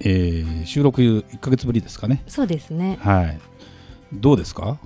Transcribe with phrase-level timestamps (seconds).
[0.00, 2.22] えー、収録1か月ぶりですかね。
[2.28, 2.98] そうですね。
[3.00, 3.38] はい。
[4.12, 4.78] どうですか？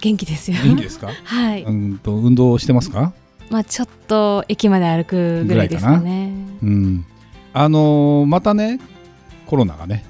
[0.00, 0.58] 元気ですよ。
[0.64, 1.10] 元気ですか？
[1.24, 3.12] はい、うんと運動してますか？
[3.50, 6.32] まあちょっと駅まで歩くぐらいですかね。
[6.62, 7.04] うん。
[7.52, 8.80] あのーまたね
[9.46, 10.04] コロナがね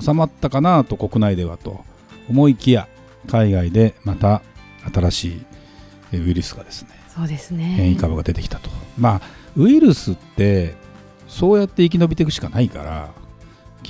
[0.00, 1.84] 収まったかなと国内ではと
[2.28, 2.88] 思いきや
[3.28, 4.42] 海外でまた
[4.92, 5.42] 新しい
[6.12, 7.64] えーウイルスがですねそうですね。
[7.64, 9.20] 変異株が出てきたと、まあ
[9.56, 10.74] ウイルスって
[11.28, 13.10] そうやって生き延びていくしかないから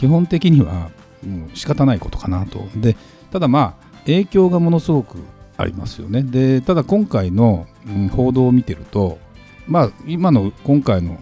[0.00, 0.90] 基本的には
[1.22, 2.66] もう仕方ないことかなと。
[2.74, 2.96] で
[3.30, 5.18] ただまあ影響がものすごく
[5.58, 6.22] ありますよね。
[6.22, 7.66] でただ今回の、
[8.12, 9.18] 報道を見てると
[9.66, 11.18] まあ今の今回の、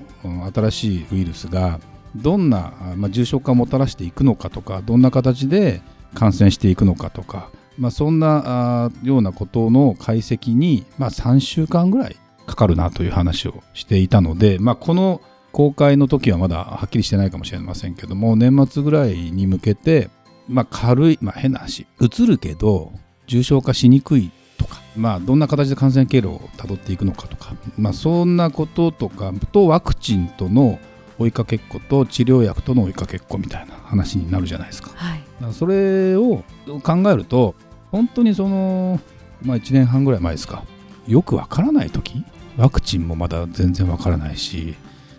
[0.55, 1.81] 新しいウイルスが
[2.15, 5.81] どんな、まあ、重症化をもたらしていくのかとかどんな形で
[6.15, 12.17] 感染していくのかとか、まあ、そんなようなことの解析に、まあ、3週間ぐらい
[12.47, 15.21] かかるなという話をしていたので、まあ、この
[15.53, 20.11] 公開の時はまだはっきりしてないかもしれませんけども年末ぐらいに向けて、
[20.49, 22.93] まあ、軽い、まあ、変な話うつるけど
[23.27, 30.79] 重症化しにくいとか、まあ、どんな形で感染経路をたどっていくのかとか、まあ、そんなこととかとワクチンとの
[31.19, 34.91] 追いかけっこと治療薬との追いかけっこみたいな話になるじゃないですか。
[34.95, 36.43] はいそれを
[36.83, 37.55] 考えると
[37.91, 39.01] 本当にその、
[39.43, 40.65] まあ、1年半ぐらい前ですか
[41.07, 42.25] よくわからない時
[42.57, 44.75] ワクチンもまだ全然わからないし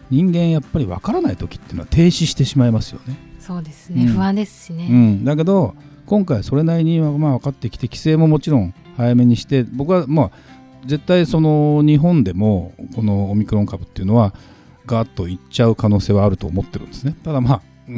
[0.10, 3.18] 人間やっぱりわからない時っていうのは停止してしまいますよね。
[3.40, 4.14] そうですね、うん。
[4.14, 10.32] 不安ですしね、うん、だけど今回それなりにまあ分かってきて規制ももちろん早めにして僕はまあ
[10.86, 14.34] 絶対その日本でもこのオミクロン株っていうのは
[14.86, 17.16] ガーッといっちゃう可能性はあると思ってるんですね。
[17.24, 17.96] ただまあうー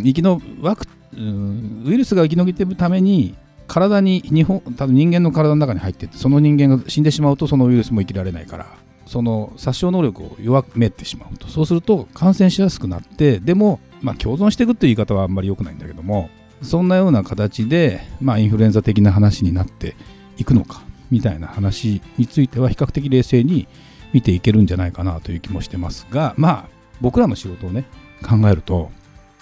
[0.00, 0.86] ん生きのワク
[1.16, 3.34] うんウイルスが生き延びていくために
[3.66, 8.66] 体に日本多分人間の体の中に入っててその人間が死んでしまうとそのウイルスも生きられないから
[9.06, 11.48] その殺傷能力を弱めてしまうと。
[11.48, 16.30] そうすると感染しやすくなってでも、まあ、共存していくという言い方はあんまり良くないんだけども
[16.62, 19.96] そんなような形で、まあ、インフルエンザ的な話になって
[20.38, 23.68] いくのかみたいな話については比較的冷静に
[24.12, 26.68] 見ていけるんじゃないかなという気もしてますがまあ
[27.00, 27.84] 僕らの仕事をね
[28.22, 28.90] 考えると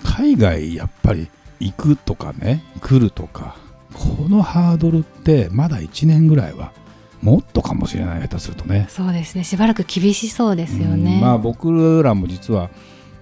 [0.03, 1.29] 海外やっぱり
[1.61, 3.56] 行くとかね来るとか
[3.94, 6.73] このハードルってまだ1年ぐらいは
[7.22, 8.87] もっとかもしれない下手するとね。
[8.88, 12.71] そうですねしばらく厳しそうですよね、うんまあ僕らも実は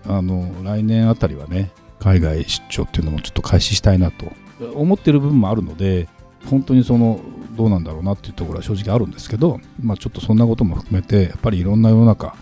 [0.06, 4.32] あの来年あたりはね海外出張っていうのもちょっと開始したいなと
[4.74, 6.08] 思ってる部分もあるので
[6.46, 7.20] 本当にその
[7.52, 12.34] どうなんだろうなっていうところは正直あるんですけど、まあ、ちょっとそんなことも含めてやっぱりいろんな世の中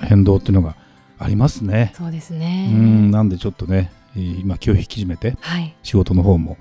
[0.00, 0.74] 変動っていうのが
[1.18, 1.92] ありますね。
[1.96, 6.56] そうですうねんなんでちょっとね今気を引き締めてはい仕事の方も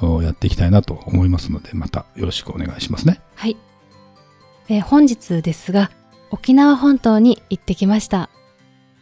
[0.00, 3.20] おやっていきたいなと思いますのでまたよろしくお願いしますね。
[3.36, 3.56] はい、
[4.68, 5.90] えー本日ですが
[6.30, 8.30] 沖縄本島に行ってきました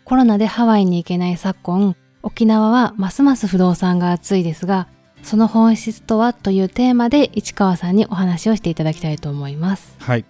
[0.04, 4.88] コロナでハワイに行けない昨今沖縄はますます不動産が熱いですが
[5.22, 10.24] その本質とはというテーマで市川さんにお話をしていただきたいと思いますはい。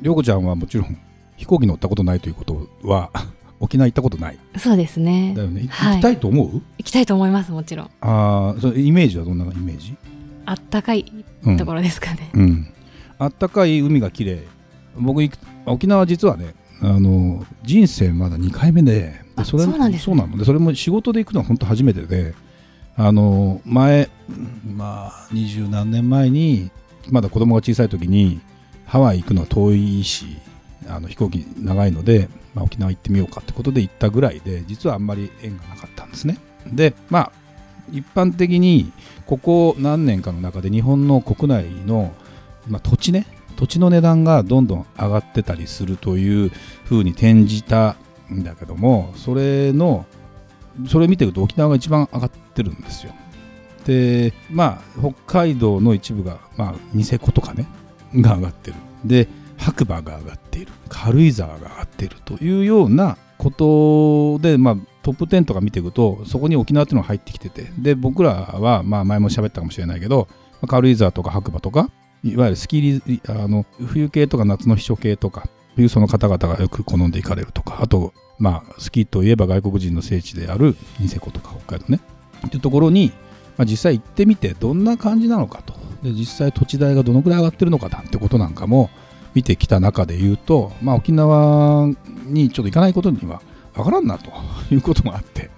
[0.00, 0.98] りょうこちゃんはもちろん
[1.36, 3.10] 飛行機乗ったことないということは
[3.60, 5.66] 沖縄行ったことないそうですねだよね。
[5.70, 6.50] はい行きたいと思う？
[6.52, 9.94] 行きたいと思いますもちろんああ、それイメージはどんなイメージ？
[10.46, 11.10] あったかい
[11.44, 12.66] うんところですかね、うん。
[13.18, 14.42] あったかい海が綺麗。
[14.96, 22.34] 僕行く沖縄実はね、あの人生まだ2回目で、であそうなんですねそうなのでそれも仕事で行くのは本当初めてで、
[22.96, 24.08] あの前
[24.74, 26.70] まあ二十何年前に
[27.10, 28.40] まだ子供が小さい時に
[28.86, 30.36] ハワイ行くのは遠いし、
[30.88, 36.38] あの飛行機長いので、まあ、沖縄行ってみようかってことで行ったぐらいで実はあんまり縁がなかったんですね。
[36.66, 37.32] でまあ
[37.92, 38.92] 一般的に
[39.26, 42.12] ここ何年かの中で日本の国内の、
[42.68, 43.26] まあ、土地ね
[43.56, 46.50] 土地の値段がどんどん上がってたりするという
[46.84, 47.96] ふうに転じた
[48.32, 50.06] んだけどもそれの
[50.88, 53.12] それ見てると沖縄が一番上がってるんですよ。
[53.84, 57.66] でまあ北海道の一部が、まあ、ニセコとかね
[58.14, 58.76] が上がってる。
[59.04, 70.28] で白馬が上がっている軽井沢が上がっているというようなことで、まあ、トップ10とか見ていくとそこに沖縄っていうのが入ってきててで僕らは、まあ、前も喋ったかもしれないけど
[70.66, 71.90] 軽井沢とか白馬とか
[72.24, 82.00] いわゆるスキーリあの冬系とか夏の避暑系とかいうその方々がよく好んで行かれるとかあとまあスキーといえば外国人の聖地であるニセコとか北海道ね
[82.46, 83.12] っていうところに、
[83.58, 88.90] まあ、実際行ってみてどんな感じなのかとで実際土地代がどのくらい上がってるのかなんてことなんかも
[89.34, 91.88] 見てきた中で言うと、まあ、沖縄
[92.26, 93.42] にちょっと行かないことには
[93.74, 94.30] 分からんなと
[94.70, 95.50] いうことがあって、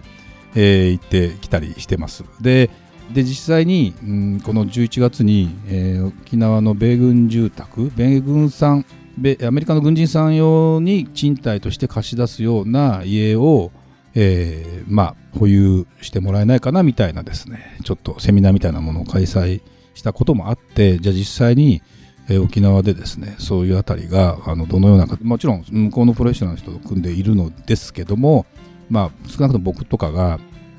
[0.54, 2.24] えー、行ってきたりしてます。
[2.40, 2.70] で
[3.12, 8.84] で実際に、うん、この11月に、えー、沖縄の米軍住宅米軍産
[9.18, 13.72] アメリカの軍人さん用に賃貸として貸し出すような家を、
[14.14, 19.62] えー、まあ、保有してもらえないかなみたいなですねちょっとセミナーみたいなものを開催
[19.94, 21.82] したこともあってじゃあ実際に、
[22.28, 28.44] えー、沖縄でですねそういうあたりがあのどのようなもちろん向こうのプロフェッショナルの人と組んでいるのですけども、
[28.90, 30.38] まあ、少なくとも僕とかが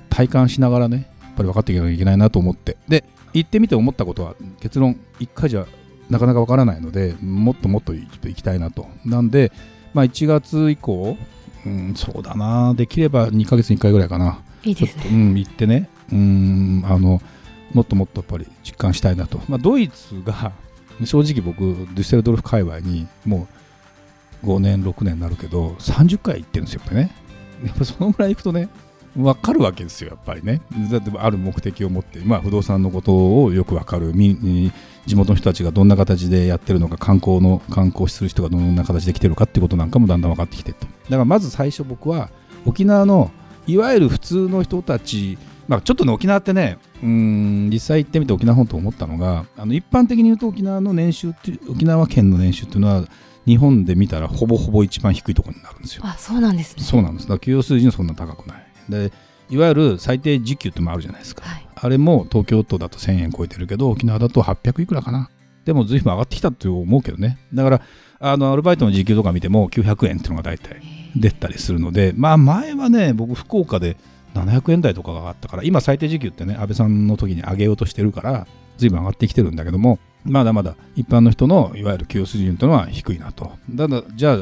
[0.09, 2.77] 体感しながらねぱり分かっていかなきゃいけないなと思って。
[2.87, 3.03] で
[3.33, 5.65] 行ってみて思ったことは結論1回じゃ
[6.09, 8.87] なかなか分からないのでもっともっと行きたいなと。
[9.05, 9.51] なんで、
[9.93, 11.17] まあ、1月以降、
[11.65, 12.73] うん、そうだな。
[12.73, 14.41] できれば2ヶ月に1回ぐらいかな。
[14.63, 15.89] いいですね、うん、行ってね。
[16.11, 17.21] うんあの
[17.73, 20.53] もっともっとやっぱり実感したいなと、まあ、ドイツが
[21.03, 23.47] 正直僕デュッセルドルフ界隈にも
[24.43, 27.11] う5年6年になるけど30回行ってるんですよね。
[27.65, 28.69] やっぱそのぐらい行くとね
[29.15, 30.61] 分かるわけですよやっぱりね
[30.91, 42.29] だってある目的を持って、まあ、不動産のことをよく分かる地元の人たちがどんな形でやってるのか観光の観光する人がどんな形で来てるかっていうことなんかもだんだん分かってきてとだからまず最初僕は
[42.65, 43.31] 沖縄の
[43.65, 45.37] いわゆる普通の人たち
[45.67, 53.03] まあ、ちょっとね沖縄ってねうん実際行ってみて沖縄本島思ったのがあの一般的に言うと沖縄の年収って沖縄県の年収っていうのは
[53.45, 56.01] 日本で見たらほぼほぼ一番低いところになるんですよ。
[56.05, 56.83] あそうなんですね。
[56.83, 57.27] そうなんです。
[57.27, 58.66] だから給与水準そんな高くない。
[58.89, 59.11] で
[59.49, 65.29] いわゆる最低時給ってもあるじゃないですか、はい、あれも東京都だと1000円超えてるけど沖縄だと800いくらかな。
[65.65, 67.37] でも随分上がってきたって思うけどね。
[67.53, 67.81] だから
[68.19, 70.81] あのアルバイトの時給とか見ても900円っていうのが大体
[71.15, 73.97] 出たりするのでまあ前はね僕福岡で
[74.33, 78.47] 700円台とかがあったから今最低時給ってね安倍さんの時に上げようとしてるから
[78.77, 83.51] 随分上がってきてるんだけどもまだまだ一般の人のいわゆる給与水準というのは低いなと。
[83.75, 84.39] ただじゃ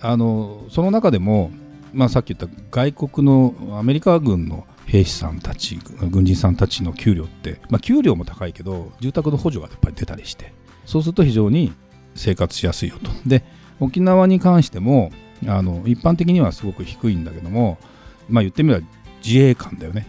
[0.00, 1.50] ああのその中でも
[1.92, 5.78] まあ、さっき言った外国のアメリカ軍の兵士さんたち
[6.10, 10.52] 軍人さんたちの給料って、まあ、給料も高いけど住宅の補助がやっぱり出たりして
[10.86, 11.72] そうすると非常に
[12.14, 13.10] 生活しやすいよと。
[13.26, 13.44] で
[13.80, 15.12] 沖縄に関しても
[15.46, 17.78] あの一般的にはすごく低いんだけども、
[18.28, 18.86] まあ、言ってみれば
[19.24, 20.06] 自衛官だよね、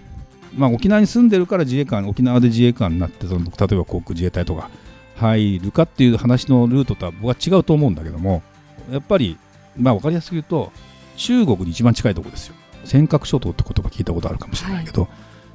[0.55, 4.69] まあ、沖縄に住んでるから自衛官沖縄で自衛官になってその例えば航空自衛隊とか
[5.17, 8.41] 入るかっていう話のルートとは僕は違うと思うんだけども
[8.89, 9.37] やっぱり
[9.77, 10.71] まあ分かりやすく言うと
[11.19, 12.55] 中国に一番近いところですよ。
[12.85, 15.11] 尖閣諸島って言葉聞いたことあるかもしれないけど、はい、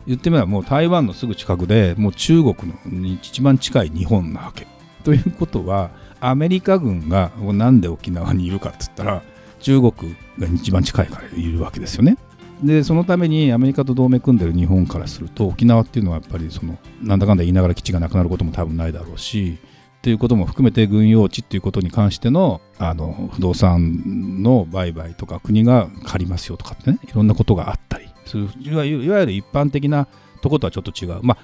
[0.08, 4.66] 言ってみればもう台湾のすぐ近くでもう中国のに一番近い日本なわけ。
[5.04, 5.90] ということは
[6.20, 9.22] アメリカ軍がなんで沖縄にいるかっつったら
[9.60, 9.92] 中国
[10.38, 12.18] が一番近いからいるわけですよね。
[12.62, 19.58] でそのためにアメリカと同盟組んでる日本からすると沖縄っていうのはやっぱりそのなんだかんだ言いながら基地がなくなることも多分ないだろうし
[20.04, 30.06] っていうことも含めて軍用地っていうことに関してのあの不動産の売買とか国が借りますよとかってねいろんなことがあったりするいわゆるいわゆる一般的な
[30.42, 31.38] とことはちょっと違う、ま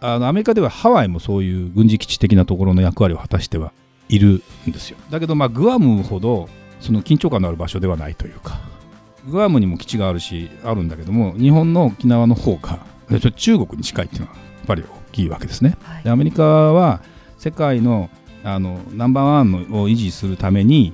[0.00, 3.72] あ、あのアメリカではハワイもそういう軍事基地的なところの役割を果たしては
[4.08, 4.98] いるんですよ。
[5.10, 6.48] だけどまあグアムほど
[6.80, 8.58] その緊張感のある場所ではないというか
[9.28, 12.80] グアムにも基地があるしあるんだけども日本の沖縄の方が
[13.36, 15.76] 中国に近いっていうのはやっぱり大きいわけですね。
[15.84, 17.00] はい、でアメリカは
[17.42, 18.08] 世界の
[18.44, 20.92] あのナンバーワンのを維持するために、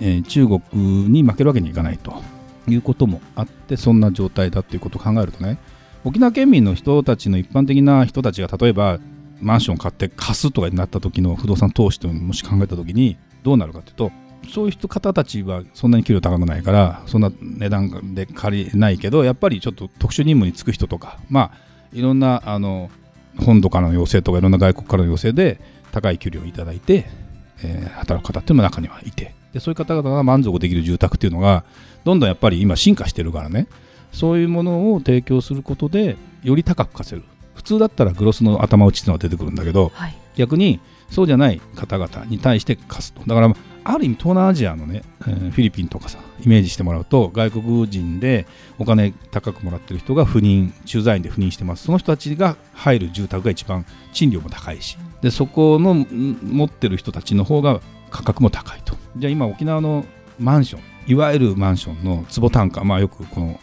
[0.00, 0.60] えー、中国
[1.08, 2.22] に負けるわけにいかないと
[2.68, 5.58] いうこともあってそんな状態だということを考えるとね
[6.04, 8.98] 沖縄県民の人たちの一般的な人たちが例えば
[9.40, 14.12] マンションを買って貸すとかになった時の不動産投資というのをもし考えた時にどうなるかというと
[14.52, 21.50] そういう人方たちはそんなに給料高くないからそんな値段で借りないけどやっぱりちょっと特殊任務に就く人とかまあ
[21.92, 22.90] いろんなあの
[23.44, 25.60] 本土からの要請とかいろんな外国からの要請で
[26.00, 27.06] 高い給料をいただいて、
[27.62, 29.34] えー、働く方っていうのも中にはいて。
[29.52, 31.64] でそういう方々が満足できる住宅っていうのが
[32.04, 33.66] どんどんやっぱり今進化してるからね。
[34.12, 37.24] そういうものを提供することでより高く貸せる
[37.54, 43.22] 普通だったらグロスの頭打ちっていうのが出てくるんだけど、はい、逆にそうじゃない方々に対して貸すと。
[43.26, 48.46] だからある意味東南アジアのね、えー、フィリピンとかさイメージしてもらうと外国人で
[48.78, 51.84] お金高くもらってる人が不妊駐在員で不妊してます。
[51.84, 54.98] その人たちが入る住宅が一番賃料も高いし。
[55.22, 58.94] でそこの持ってる人たちの方が価格も高いと。
[59.16, 60.04] じゃあ今沖縄の
[60.38, 62.84] マンションいわゆるマンションの坪単価。
[62.84, 63.58] まあよくこの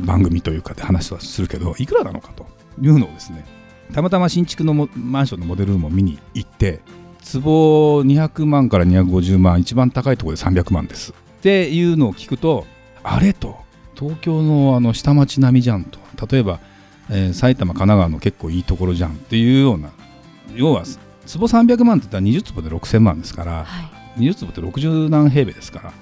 [0.00, 2.46] 番組というかで話はするけどいくらなのかと
[2.80, 3.44] いうのをですね
[3.92, 6.80] たまたま新築のマンションのモデルルームを見に行って
[7.22, 11.12] 坪200万から250万一番高いところで300万です。
[11.12, 12.66] っていうのを聞くと
[13.02, 13.56] あれと
[13.94, 15.98] 東京のあの下町並みじゃんと。
[16.30, 16.58] 例えば、
[17.10, 19.90] えー、埼玉神奈川の結構いいところじゃんっていうような
[20.54, 20.82] 要は
[21.26, 23.82] 坪300万って言ったら20坪で6000万ですから、は
[24.18, 24.20] い。
[24.20, 25.92] 20坪って60何平米ですから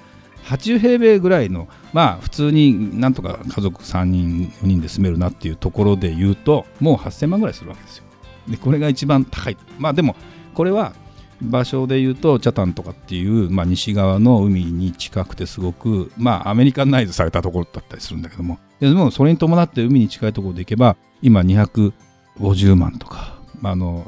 [0.47, 8.05] 80平米ぐらいのまあ普通になんとか家族3人4人で住めるなっていうところで言うともう8000万ぐらいするわけですよ。
[8.49, 10.15] でこれが一番高いまあでも
[10.55, 10.95] これは
[11.43, 18.59] 場所で言うとチャタンとかっていう、まあ、西側の海に近くてすごくまあアメリカンナイズされたところだったりするんだけども。
[18.81, 24.07] でもそれに伴って海に近いところで行けば今250万とか、まあ、あの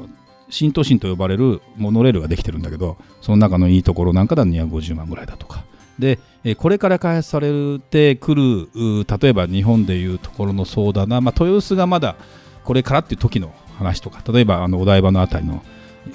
[0.49, 5.65] 新都心と呼ばれるモノレールができてるんだけどその中のいいところなんかだと250万ぐらいだとか。
[5.99, 8.69] でえこれから開発されてくる
[9.05, 12.15] 例えば日本でいうところのそうだな、まあ、豊洲がまだ
[12.63, 15.63] これからっていう時の話とか例えばあのお台場のあたりの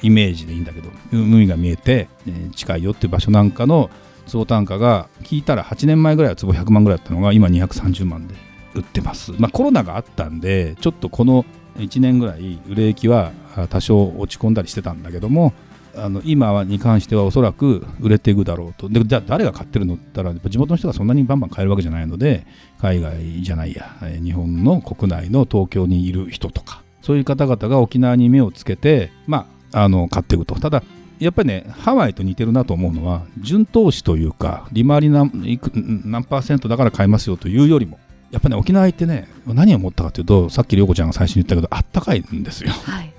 [0.03, 3.91] イメージでいいんだけど海が見えて、え近いよっていう場所なんかの
[4.27, 8.35] 坪単価が聞いたら8年前ぐらいは坪100万ぐらいだったのが今230万で
[8.75, 11.45] 売ってます、まあ、コロナがあったんでちょっとこの
[11.77, 13.33] 1年ぐらい売れ行きは
[13.69, 15.53] 多少落ち込んだりしてたんだけども
[15.97, 18.89] あの今はに関してはおそらく売れていくだろうと。
[18.89, 22.47] でじゃあ誰が買ってるのって言ったら地元の人がそんなにバンバン買えるわけじゃないので
[22.81, 30.55] 海外じゃないやえー日本の国内の東京にいる人とかそういう方々が沖縄に目をつけてまああの買っていくと。
[30.55, 30.83] ただ
[31.21, 37.99] やっぱりねハワイと似てるなと思うのは順投資というか利回りないく何パーセントだから買いますよというよりも
[38.33, 42.71] やっぱね沖縄行ってね何を思ったかというとさっき涼子ちゃんが最初に言ったけどあったかいんですよ。
[42.71, 43.13] はい。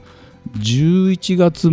[0.58, 1.70] 11月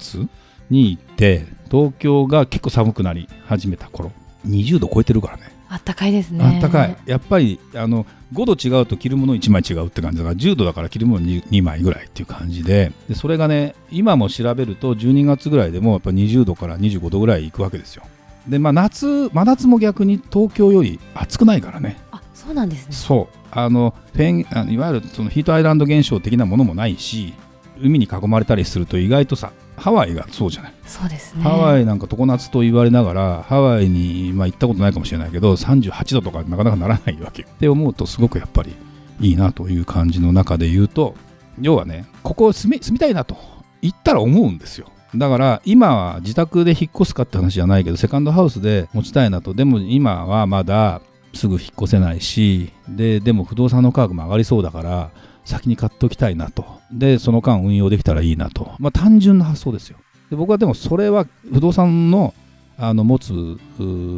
[0.00, 0.26] 末
[0.70, 4.12] に行って東京が結構寒くなり始めた頃。
[4.46, 5.56] 20度超えてるからね。
[5.68, 6.44] あったかいですね。
[6.44, 6.96] あったかい。
[7.06, 12.92] やっぱりあの5度違うと着るもの1枚違うって感じだから10度だから着るもの 2, 2枚ぐらいっていう感じで。
[13.08, 18.04] でそれがね今も調べると12月ぐらいでもやっぱ20度から25度ぐらいいくわけですよ。
[18.46, 21.96] でまあ夏真夏も逆に東京より暑くないからね。
[22.12, 22.92] あそうなんですね。
[22.92, 23.36] そう。
[23.50, 27.34] あのフェンあのいわゆるそのヒートアイランド現象的なものもないし
[27.80, 31.42] 海に囲まれたりすると意外とさハワイがそうじゃない、そうですね。
[31.42, 37.42] ハワイなんか常夏と言われながらハワイに、まあ、行ったことないかもしれないけど38度とかなかなかならないわけ。
[37.42, 38.74] よって思うとすごくやっぱり
[39.20, 41.14] いいなという感じの中で言うと
[41.60, 43.36] 要はねここ住み住みたいなと
[43.80, 44.88] 言ったら思うんですよ。
[45.14, 49.54] だから今は自宅で引っ越すかって話じゃないけどセカンドハウスで持ちたいなと。
[49.54, 51.00] でも今はまだ
[51.34, 55.10] すぐ引っ越せないしででも不動産の価格も上がりそうだから
[55.46, 56.66] 先に買っておきたいなと。
[56.92, 58.72] でその間運用できたらいいなと。
[58.78, 59.96] まあ単純な発想ですよ。
[60.30, 62.34] で僕はでもそれは不動産の
[62.78, 63.32] あの持つ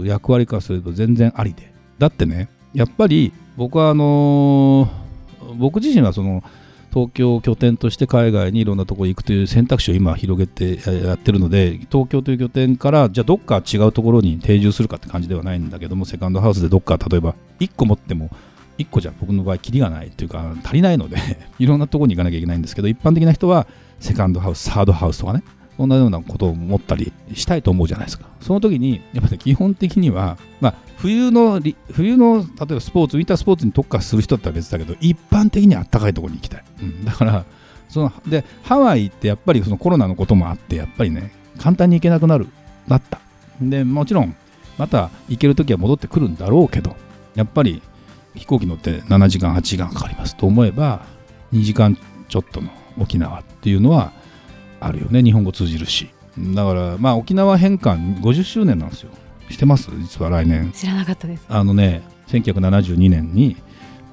[0.04, 1.72] 役割からすると全然ありで。
[1.98, 5.08] だってねやっぱり僕はあのー
[5.56, 6.42] 僕自身はその
[6.92, 18.30] 東京を拠点として海外にいろんなところに行くという選択肢を今広げてやってるので東京という拠点からじゃあどっか違うところに定住するかって感じではないんだけどもセカンドハウスでどっか例えば1個持っても
[18.78, 21.16] 1個じゃ僕の場合キリがないというか足りないので
[21.58, 23.66] いろんなところに行かなきゃいけないんですけど一般的な人は
[24.00, 25.42] セカンドハウスサードハウスとかね
[25.78, 28.28] そんなようなことを思ったりしたいと思うじゃないですか。
[28.40, 31.60] その時に、やっぱり基本的には、まあ、冬の、
[31.92, 36.64] 冬の、例えばスポーツ、ウィンタースポーツに特化する人だったら別だけど、一般的にはあったかいところに行きたい。
[36.82, 37.44] うん、だから、
[37.88, 41.30] その、で、ハワイってやっぱりそのコロナのこともあって、やっぱりね、
[41.60, 42.48] 簡単に行けなくなる、
[42.88, 43.20] なった。
[43.62, 44.34] で、もちろん、
[44.78, 46.96] また行ける時は戻ってくるんだろうけど、
[47.36, 47.80] やっぱり
[48.38, 51.04] 飛行機乗って7時間、8時間かかりますと思えば、
[51.52, 54.12] 2時間ちょっとの沖縄っていうのは
[54.80, 55.22] あるよね。
[55.22, 56.10] 日本語通じるし。
[56.54, 59.10] だからまあ沖縄返還50周年なんですよ。
[59.50, 59.90] してます？
[59.98, 60.70] 実は来年。
[60.72, 61.46] 知らなかったです。
[61.48, 63.56] あのね1972年に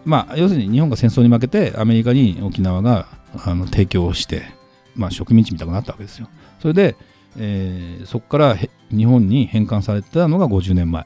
[0.05, 3.08] まあ要するに日本が戦争に負けてアメリカに沖縄が
[3.46, 4.44] あの提供して
[4.96, 6.27] まあ植民地みたくなったわけですよ。
[6.60, 6.96] それで、
[7.38, 11.05] えーそこからへ日本に返還されたのが50年前。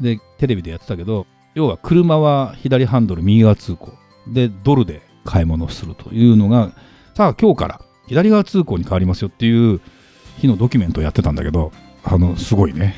[0.00, 1.26] でテレビでやってたけど
[1.58, 3.92] 要は車は左ハンドル右側通行
[4.28, 6.70] でドルで買い物をするというのが
[7.16, 9.80] さあ今日から左側通行に変わりますよっていう
[10.38, 11.72] 日のドキュメントをやってたんだけど
[12.04, 12.94] あのすごいね。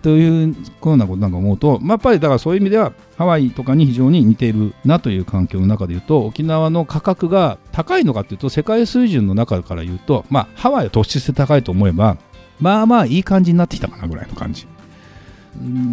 [0.00, 12.16] というようなことなんか思うと、まあ、やっぱりだからそういう意味ではハワイとかに非常に似ているなという環境の中で言うと沖縄の価格が高いのかというと世界水準の中から言うと、まあ、ハワイは突出して高いと思えば
[12.58, 14.66] まあまあいい感じになってきたかなぐらいの感じ。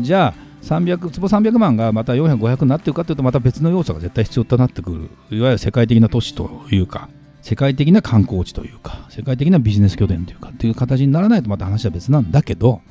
[0.01, 5.37] じゃあ300坪300万がまた400、500になっていくかというとまた別の要素が絶対必要となってくる。
[5.37, 7.09] いわゆる世界的な都市というか
[7.41, 12.81] 世界的な観光地というか世界的なビジネス拠点というかっていう形にならないとまた話は別なんだけど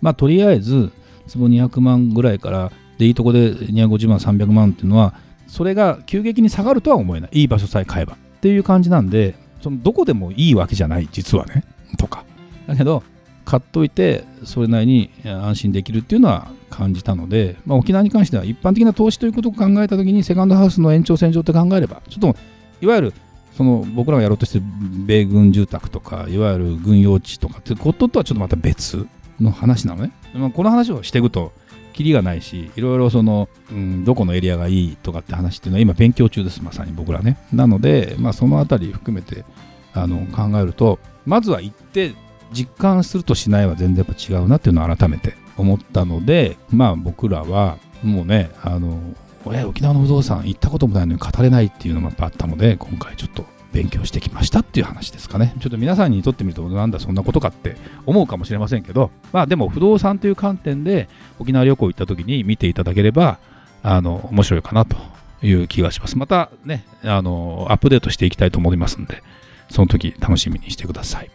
[0.00, 0.90] まあとりあえず
[1.26, 5.14] 坪200万ぐらいからでいいとこで250万300万っていうのは
[5.46, 7.30] それが急激に下がるとは思えない。
[7.32, 11.64] いい場所さえ買えばっていう感じなんでそのどこでもいいわけじゃない実はね。
[11.98, 12.24] とか。
[12.66, 13.02] だけど
[13.50, 22.38] 買っといてそれなりに安心できるっていうのは感じたので、まあ、沖縄に関しては一般的な投資ということを考えた時にセカンドハウスの延長線上って考えればちょっと
[22.80, 23.12] いわゆる
[23.56, 24.64] その僕らがやろうとしてる
[25.04, 29.04] 米軍住宅とかいわゆる軍用地とかってこととはちょっとまた別
[29.40, 31.52] の話なのね、まあ、この話をしていくと
[31.92, 37.36] キリがないしいろいろその、うん、どこのエリアがいいとかって話っていうのは今勉強中ですまさに僕らね。
[37.52, 39.44] なので、まあ、その辺り含めて
[39.92, 42.14] あの考えるとまずは行って
[42.52, 48.98] 実感するとしないは全然やっぱ違うなっていうのを改めて思ったのでまあ僕らはもうねあの
[49.44, 55.54] 沖縄の不動産行ったこともないのに語れないっていうのもやっぱあったので今回ちょっと勉強してきましたっていう話ですかね。
[55.60, 57.76] ちょっと皆さんにとってみると、なんだそんなことかって
[58.06, 63.38] 思うかもしれませんけど、まあでも不動産という観点で沖縄旅行行った時に見ていただければ、
[63.82, 64.96] あの、面白いかなと
[65.42, 66.18] いう気がします。
[66.18, 69.22] またね、あの、アップデートしていきたいと思いますんで、
[69.68, 71.30] その時楽しみにしてください。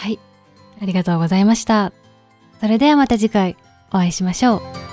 [0.00, 0.18] はい。
[0.80, 1.92] ありがとうございました。
[2.58, 3.56] それではまた次回
[3.90, 4.89] お会いしましょう。